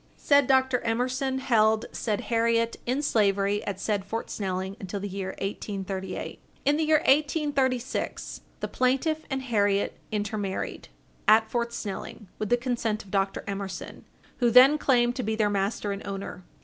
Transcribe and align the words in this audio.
Said 0.17 0.47
Dr. 0.47 0.79
Emerson 0.79 1.37
held 1.37 1.85
said 1.91 2.21
Harriet 2.21 2.75
in 2.87 3.03
slavery 3.03 3.63
at 3.65 3.79
said 3.79 4.03
Fort 4.03 4.31
Snelling 4.31 4.75
until 4.79 4.99
the 4.99 5.07
year 5.07 5.35
1838. 5.39 6.39
In 6.65 6.77
the 6.77 6.85
year 6.85 7.01
1836, 7.01 8.41
the 8.61 8.67
plaintiff 8.67 9.21
and 9.29 9.43
Harriet 9.43 9.97
intermarried, 10.11 10.87
at 11.27 11.51
Fort 11.51 11.71
Snelling, 11.71 12.27
with 12.39 12.49
the 12.49 12.57
consent 12.57 13.03
of 13.03 13.11
Dr. 13.11 13.43
Emerson, 13.45 14.03
who 14.37 14.49
then 14.49 14.79
claimed 14.79 15.15
to 15.17 15.21
be 15.21 15.35
their 15.35 15.51
master 15.51 15.91
and 15.91 16.01
owner. 16.07 16.43